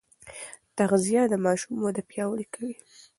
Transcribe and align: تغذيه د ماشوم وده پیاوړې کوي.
تغذيه 0.77 1.23
د 1.29 1.33
ماشوم 1.45 1.75
وده 1.81 2.01
پیاوړې 2.09 2.45
کوي. 2.53 2.75